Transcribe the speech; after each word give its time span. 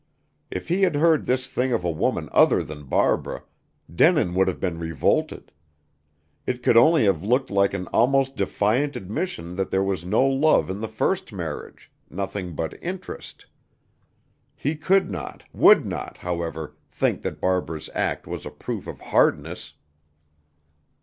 If 0.49 0.69
he 0.69 0.81
had 0.81 0.95
heard 0.95 1.27
this 1.27 1.45
thing 1.47 1.71
of 1.73 1.83
a 1.83 1.91
woman 1.91 2.27
other 2.31 2.63
than 2.63 2.85
Barbara, 2.85 3.43
Denin 3.93 4.33
would 4.33 4.47
have 4.47 4.59
been 4.59 4.79
revolted. 4.79 5.51
It 6.47 6.63
could 6.63 6.75
only 6.75 7.03
have 7.03 7.21
looked 7.21 7.51
like 7.51 7.75
an 7.75 7.85
almost 7.89 8.35
defiant 8.35 8.95
admission 8.95 9.57
that 9.57 9.69
there 9.69 9.83
was 9.83 10.03
no 10.03 10.25
love 10.25 10.71
in 10.71 10.79
the 10.81 10.87
first 10.87 11.31
marriage 11.31 11.91
nothing 12.09 12.55
but 12.55 12.81
interest. 12.83 13.45
He 14.55 14.75
could 14.75 15.11
not, 15.11 15.43
would 15.53 15.85
not, 15.85 16.17
however, 16.17 16.75
think 16.89 17.21
that 17.21 17.39
Barbara's 17.39 17.87
act 17.93 18.25
was 18.25 18.43
a 18.43 18.49
proof 18.49 18.87
of 18.87 18.99
hardness. 19.01 19.73